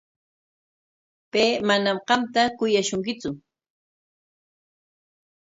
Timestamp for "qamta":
2.07-2.41